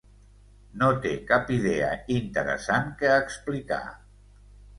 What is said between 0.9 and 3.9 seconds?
té cap idea interessant que explicar.